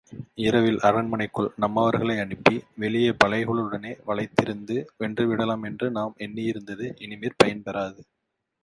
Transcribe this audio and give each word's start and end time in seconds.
இரவில் 0.37 0.79
அரண்மனைக்குள் 0.79 1.49
நம்மவர்களை 1.61 2.15
அனுப்பி 2.19 2.55
வெளியே 2.75 3.11
படைகளுடனே 3.23 3.93
வளைத்திருந்து 4.07 4.77
வென்றுவிடலாம் 4.99 5.65
என்று 5.65 5.89
நாம் 5.91 6.15
எண்ணியிருந்தது 6.19 6.87
இனிமேற் 6.99 7.39
பயன் 7.43 7.63
பெறாது! 7.63 8.01